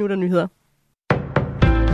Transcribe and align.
Nu 0.00 0.04
er 0.04 0.08
der 0.08 0.16
nyheder. 0.16 0.46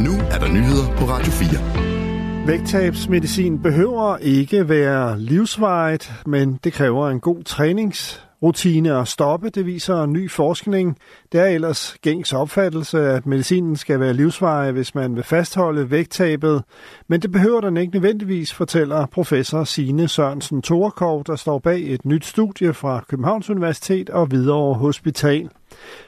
Nu 0.05 0.11
er 0.31 0.39
der 0.39 0.49
nyheder 0.53 0.97
på 0.97 1.05
Radio 1.05 1.33
4. 1.33 2.47
Vægttabsmedicin 2.47 3.63
behøver 3.63 4.17
ikke 4.17 4.69
være 4.69 5.21
livsvejet, 5.21 6.13
men 6.27 6.61
det 6.65 6.73
kræver 6.73 7.09
en 7.09 7.21
god 7.21 7.43
træningsrutine 7.45 8.93
at 8.99 9.09
stoppe, 9.09 9.51
det 9.51 9.67
viser 9.67 10.07
ny 10.07 10.31
forskning. 10.31 10.99
Det 11.33 11.41
er 11.41 11.47
ellers 11.47 11.97
gængs 12.03 12.33
opfattelse, 12.33 12.99
at 12.99 13.27
medicinen 13.27 13.77
skal 13.77 14.01
være 14.01 14.13
livsveje, 14.13 14.73
hvis 14.73 14.95
man 14.95 15.17
vil 15.17 15.25
fastholde 15.25 15.91
vægttabet. 15.91 16.63
Men 17.09 17.23
det 17.23 17.33
behøver 17.33 17.61
den 17.61 17.77
ikke 17.77 17.93
nødvendigvis, 17.95 18.55
fortæller 18.55 19.07
professor 19.07 19.65
Sine 19.65 20.09
Sørensen 20.09 20.63
Torekov, 20.63 21.25
der 21.25 21.37
står 21.37 21.59
bag 21.59 21.83
et 21.83 22.05
nyt 22.05 22.25
studie 22.25 22.75
fra 22.75 23.05
Københavns 23.09 23.51
Universitet 23.51 24.11
og 24.11 24.27
Hvidovre 24.27 24.75
Hospital. 24.75 25.51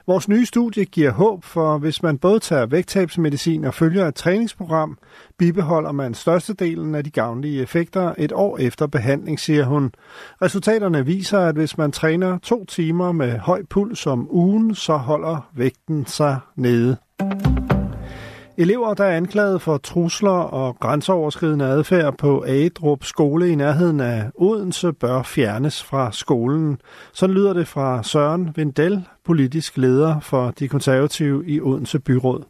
Vores 0.06 0.28
nye 0.28 0.46
studie 0.46 0.84
giver 0.84 1.10
håb, 1.10 1.44
for 1.44 1.78
hvis 1.78 2.02
man 2.02 2.18
både 2.18 2.40
tager 2.40 2.66
vægttabsmedicin 2.66 3.64
og 3.64 3.74
følger 3.74 4.08
et 4.08 4.14
træningsprogram, 4.14 4.98
bibeholder 5.38 5.92
man 5.92 6.14
størstedelen 6.14 6.94
af 6.94 7.04
de 7.04 7.10
gavnlige 7.10 7.62
effekter 7.62 8.14
et 8.18 8.32
år 8.32 8.58
efter 8.58 8.86
behandling, 8.86 9.40
siger 9.40 9.64
hun. 9.64 9.92
Resultaterne 10.42 11.06
viser, 11.06 11.38
at 11.38 11.54
hvis 11.54 11.78
man 11.78 11.92
træner 11.92 12.38
to 12.38 12.64
timer 12.64 13.12
med 13.12 13.38
høj 13.38 13.62
puls 13.70 14.06
om 14.06 14.28
ugen, 14.30 14.74
så 14.74 14.96
holder 14.96 15.50
vægten 15.54 16.06
sig 16.06 16.38
nede. 16.56 16.96
Elever, 18.64 18.94
der 18.94 19.04
er 19.04 19.16
anklaget 19.16 19.60
for 19.60 19.76
trusler 19.76 20.38
og 20.60 20.76
grænseoverskridende 20.80 21.64
adfærd 21.64 22.18
på 22.18 22.44
Agedrup 22.46 23.02
skole 23.04 23.48
i 23.52 23.54
nærheden 23.54 24.00
af 24.00 24.20
Odense, 24.34 24.92
bør 24.92 25.22
fjernes 25.34 25.84
fra 25.90 26.12
skolen. 26.12 26.80
Sådan 27.12 27.34
lyder 27.34 27.52
det 27.52 27.66
fra 27.66 28.02
Søren 28.02 28.44
Vendel, 28.56 28.94
politisk 29.26 29.76
leder 29.76 30.20
for 30.30 30.44
de 30.58 30.68
konservative 30.68 31.44
i 31.46 31.60
Odense 31.60 31.98
Byråd. 32.06 32.42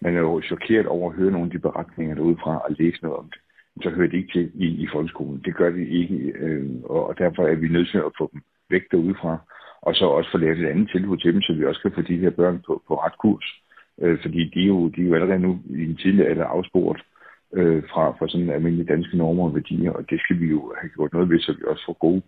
Man 0.00 0.16
er 0.16 0.20
jo 0.20 0.40
chokeret 0.42 0.86
over 0.86 1.10
at 1.10 1.16
høre 1.16 1.30
nogle 1.30 1.46
af 1.46 1.50
de 1.50 1.58
beretninger 1.58 2.14
derudefra 2.14 2.58
og 2.64 2.70
læse 2.78 3.02
noget 3.02 3.18
om 3.18 3.24
det. 3.32 3.40
Så 3.82 3.90
hører 3.90 4.08
det 4.08 4.16
ikke 4.16 4.32
til 4.32 4.50
i, 4.54 4.66
i 4.66 4.86
folkeskolen. 4.92 5.42
Det 5.44 5.54
gør 5.56 5.70
det 5.70 5.88
ikke, 5.88 6.16
øh, 6.16 6.70
og 6.84 7.14
derfor 7.18 7.42
er 7.42 7.54
vi 7.54 7.68
nødt 7.68 7.88
til 7.90 7.98
at 7.98 8.12
få 8.18 8.30
dem 8.32 8.40
væk 8.70 8.82
derudefra. 8.90 9.38
Og 9.82 9.94
så 9.94 10.04
også 10.04 10.30
få 10.30 10.38
lavet 10.38 10.58
et 10.58 10.70
andet 10.70 10.90
tilbud 10.90 11.16
til 11.16 11.32
dem, 11.34 11.42
så 11.42 11.52
vi 11.52 11.64
også 11.64 11.80
kan 11.82 11.92
få 11.94 12.02
de 12.02 12.16
her 12.16 12.30
børn 12.30 12.62
på, 12.66 12.82
på 12.88 12.94
ret 12.94 13.18
kurs 13.18 13.44
øh, 14.00 14.18
fordi 14.22 14.50
de 14.54 14.62
er, 14.62 14.66
jo, 14.66 14.88
de 14.88 15.00
er 15.00 15.06
jo 15.06 15.14
allerede 15.14 15.38
nu 15.38 15.60
i 15.70 15.84
en 15.84 15.96
tidlig 15.96 16.28
alder 16.28 16.44
afspurgt 16.44 17.02
øh, 17.52 17.82
fra, 17.90 18.10
fra 18.10 18.28
sådan 18.28 18.50
almindelige 18.50 18.92
danske 18.92 19.16
normer 19.16 19.44
og 19.44 19.54
værdier, 19.54 19.90
og 19.90 20.10
det 20.10 20.20
skal 20.20 20.40
vi 20.40 20.46
jo 20.46 20.74
have 20.80 20.90
gjort 20.90 21.12
noget 21.12 21.30
ved, 21.30 21.40
så 21.40 21.52
vi 21.52 21.64
også 21.66 21.84
får 21.86 21.98
gode 21.98 22.22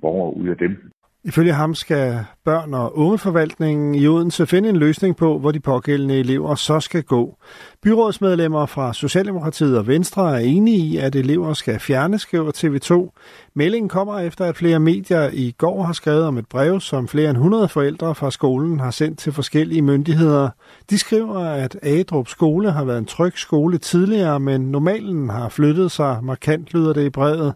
borgere 0.00 0.36
ud 0.36 0.48
af 0.48 0.56
dem. 0.56 0.92
Ifølge 1.26 1.52
ham 1.52 1.74
skal 1.74 2.24
børn- 2.44 2.74
og 2.74 2.98
ungeforvaltningen 2.98 3.94
i 3.94 4.06
Odense 4.06 4.46
finde 4.46 4.68
en 4.68 4.76
løsning 4.76 5.16
på, 5.16 5.38
hvor 5.38 5.50
de 5.50 5.60
pågældende 5.60 6.18
elever 6.18 6.54
så 6.54 6.80
skal 6.80 7.02
gå. 7.02 7.36
Byrådsmedlemmer 7.82 8.66
fra 8.66 8.94
Socialdemokratiet 8.94 9.78
og 9.78 9.86
Venstre 9.86 10.34
er 10.34 10.38
enige 10.38 10.78
i, 10.78 10.96
at 10.96 11.14
elever 11.14 11.52
skal 11.52 11.80
fjernes, 11.80 12.22
skriver 12.22 12.52
TV2. 12.56 13.20
Meldingen 13.54 13.88
kommer 13.88 14.20
efter, 14.20 14.44
at 14.44 14.56
flere 14.56 14.80
medier 14.80 15.30
i 15.32 15.54
går 15.58 15.82
har 15.82 15.92
skrevet 15.92 16.24
om 16.24 16.38
et 16.38 16.46
brev, 16.46 16.80
som 16.80 17.08
flere 17.08 17.30
end 17.30 17.38
100 17.38 17.68
forældre 17.68 18.14
fra 18.14 18.30
skolen 18.30 18.80
har 18.80 18.90
sendt 18.90 19.18
til 19.18 19.32
forskellige 19.32 19.82
myndigheder. 19.82 20.48
De 20.90 20.98
skriver, 20.98 21.38
at 21.38 21.78
Adrup 21.82 22.28
skole 22.28 22.70
har 22.70 22.84
været 22.84 22.98
en 22.98 23.06
tryg 23.06 23.32
skole 23.36 23.78
tidligere, 23.78 24.40
men 24.40 24.60
normalen 24.60 25.30
har 25.30 25.48
flyttet 25.48 25.90
sig 25.90 26.18
markant, 26.22 26.74
lyder 26.74 26.92
det 26.92 27.04
i 27.04 27.10
brevet. 27.10 27.54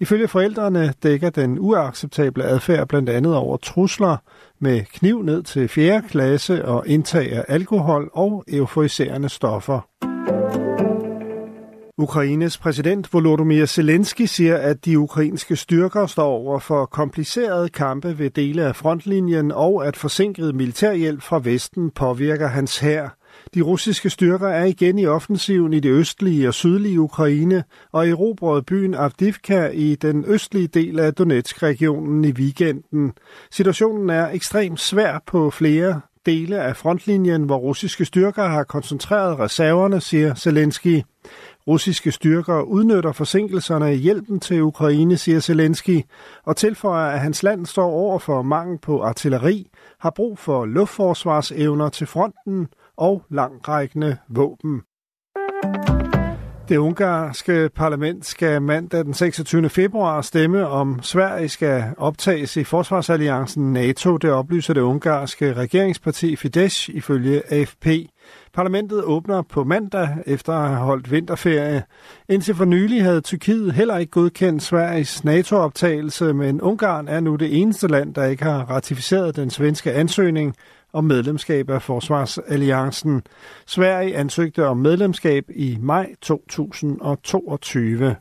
Ifølge 0.00 0.28
forældrene 0.28 0.94
dækker 1.02 1.30
den 1.30 1.58
uacceptable 1.58 2.44
adfærd 2.44 2.88
blandt 2.88 3.08
andet 3.08 3.36
over 3.36 3.56
trusler 3.56 4.16
med 4.58 4.84
kniv 4.84 5.22
ned 5.22 5.42
til 5.42 5.68
4. 5.68 6.02
klasse 6.08 6.64
og 6.64 6.88
indtag 6.88 7.32
af 7.32 7.44
alkohol 7.48 8.10
og 8.12 8.44
euforiserende 8.48 9.28
stoffer. 9.28 9.80
Ukraines 11.98 12.58
præsident 12.58 13.12
Volodymyr 13.12 13.66
Zelensky 13.66 14.22
siger, 14.22 14.56
at 14.56 14.84
de 14.84 14.98
ukrainske 14.98 15.56
styrker 15.56 16.06
står 16.06 16.28
over 16.28 16.58
for 16.58 16.86
komplicerede 16.86 17.68
kampe 17.68 18.18
ved 18.18 18.30
dele 18.30 18.64
af 18.64 18.76
frontlinjen, 18.76 19.52
og 19.52 19.86
at 19.86 19.96
forsinket 19.96 20.54
militærhjælp 20.54 21.22
fra 21.22 21.40
Vesten 21.44 21.90
påvirker 21.90 22.46
hans 22.46 22.78
hær. 22.78 23.19
De 23.54 23.60
russiske 23.60 24.10
styrker 24.10 24.48
er 24.48 24.64
igen 24.64 24.98
i 24.98 25.06
offensiven 25.06 25.72
i 25.72 25.80
det 25.80 25.90
østlige 25.90 26.48
og 26.48 26.54
sydlige 26.54 27.00
Ukraine 27.00 27.64
og 27.92 28.08
erobrede 28.08 28.62
byen 28.62 28.94
Avdivka 28.94 29.68
i 29.68 29.94
den 29.94 30.24
østlige 30.26 30.66
del 30.66 30.98
af 30.98 31.14
Donetsk-regionen 31.14 32.24
i 32.24 32.32
weekenden. 32.32 33.12
Situationen 33.50 34.10
er 34.10 34.28
ekstremt 34.28 34.80
svær 34.80 35.22
på 35.26 35.50
flere 35.50 36.00
dele 36.26 36.60
af 36.60 36.76
frontlinjen, 36.76 37.44
hvor 37.44 37.56
russiske 37.56 38.04
styrker 38.04 38.44
har 38.44 38.64
koncentreret 38.64 39.38
reserverne, 39.38 40.00
siger 40.00 40.34
Zelensky. 40.34 41.02
Russiske 41.66 42.12
styrker 42.12 42.62
udnytter 42.62 43.12
forsinkelserne 43.12 43.94
i 43.94 43.96
hjælpen 43.96 44.40
til 44.40 44.62
Ukraine, 44.62 45.16
siger 45.16 45.40
Zelensky, 45.40 46.00
og 46.44 46.56
tilføjer, 46.56 47.10
at 47.10 47.20
hans 47.20 47.42
land 47.42 47.66
står 47.66 47.90
over 47.90 48.18
for 48.18 48.42
mangel 48.42 48.78
på 48.78 49.02
artilleri, 49.02 49.70
har 50.00 50.10
brug 50.10 50.38
for 50.38 50.66
luftforsvarsevner 50.66 51.88
til 51.88 52.06
fronten 52.06 52.68
og 53.00 53.22
langrækkende 53.30 54.16
våben. 54.28 54.82
Det 56.70 56.76
ungarske 56.76 57.70
parlament 57.74 58.26
skal 58.26 58.62
mandag 58.62 59.04
den 59.04 59.14
26. 59.14 59.68
februar 59.68 60.20
stemme 60.20 60.66
om 60.66 61.02
Sverige 61.02 61.48
skal 61.48 61.84
optages 61.98 62.56
i 62.56 62.64
forsvarsalliancen 62.64 63.72
NATO. 63.72 64.16
Det 64.16 64.30
oplyser 64.30 64.74
det 64.74 64.80
ungarske 64.80 65.52
regeringsparti 65.52 66.36
Fidesz 66.36 66.88
ifølge 66.88 67.52
AFP. 67.52 67.86
Parlamentet 68.54 69.04
åbner 69.04 69.42
på 69.42 69.64
mandag 69.64 70.08
efter 70.26 70.52
at 70.52 70.68
have 70.68 70.80
holdt 70.80 71.10
vinterferie. 71.10 71.82
Indtil 72.28 72.54
for 72.54 72.64
nylig 72.64 73.02
havde 73.02 73.20
Tyrkiet 73.20 73.72
heller 73.72 73.96
ikke 73.96 74.10
godkendt 74.10 74.62
Sveriges 74.62 75.24
NATO-optagelse, 75.24 76.32
men 76.32 76.60
Ungarn 76.60 77.08
er 77.08 77.20
nu 77.20 77.36
det 77.36 77.60
eneste 77.60 77.88
land, 77.88 78.14
der 78.14 78.24
ikke 78.24 78.44
har 78.44 78.70
ratificeret 78.70 79.36
den 79.36 79.50
svenske 79.50 79.92
ansøgning 79.92 80.54
om 80.92 81.04
medlemskab 81.04 81.70
af 81.70 81.82
Forsvarsalliancen. 81.82 83.22
Sverige 83.66 84.16
ansøgte 84.16 84.66
om 84.66 84.76
medlemskab 84.76 85.44
i 85.54 85.78
maj 85.80 86.14
2022. 86.20 88.16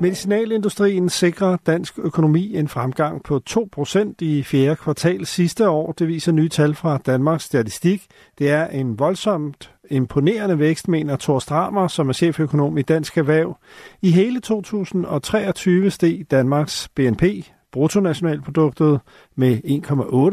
Medicinalindustrien 0.00 1.08
sikrer 1.08 1.56
dansk 1.66 1.98
økonomi 1.98 2.56
en 2.56 2.68
fremgang 2.68 3.22
på 3.22 3.40
2% 3.50 4.14
i 4.20 4.42
fjerde 4.42 4.76
kvartal 4.76 5.26
sidste 5.26 5.68
år. 5.68 5.92
Det 5.92 6.08
viser 6.08 6.32
nye 6.32 6.48
tal 6.48 6.74
fra 6.74 6.98
Danmarks 7.06 7.44
Statistik. 7.44 8.06
Det 8.38 8.50
er 8.50 8.66
en 8.66 8.98
voldsomt 8.98 9.70
imponerende 9.90 10.58
vækst, 10.58 10.88
mener 10.88 11.16
Thor 11.16 11.38
Stramer, 11.38 11.88
som 11.88 12.08
er 12.08 12.12
cheføkonom 12.12 12.78
i 12.78 12.82
Dansk 12.82 13.18
Erhverv. 13.18 13.58
I 14.02 14.10
hele 14.10 14.40
2023 14.40 15.90
steg 15.90 16.26
Danmarks 16.30 16.88
BNP 16.94 17.22
bruttonationalproduktet 17.72 19.00
med 19.36 19.58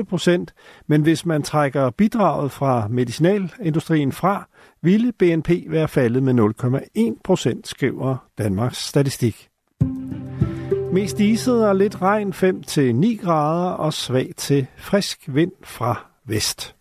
1,8 0.01 0.03
procent, 0.09 0.53
men 0.87 1.01
hvis 1.01 1.25
man 1.25 1.43
trækker 1.43 1.89
bidraget 1.89 2.51
fra 2.51 2.87
medicinalindustrien 2.87 4.11
fra, 4.11 4.47
ville 4.81 5.11
BNP 5.11 5.49
være 5.67 5.87
faldet 5.87 6.23
med 6.23 6.53
0,1 7.13 7.21
procent, 7.23 7.67
skriver 7.67 8.17
Danmarks 8.37 8.77
Statistik. 8.77 9.49
Mest 10.93 11.19
iset 11.19 11.67
og 11.67 11.75
lidt 11.75 12.01
regn 12.01 12.33
5-9 12.33 13.25
grader 13.25 13.71
og 13.71 13.93
svag 13.93 14.31
til 14.37 14.67
frisk 14.77 15.19
vind 15.27 15.51
fra 15.63 16.05
vest. 16.25 16.76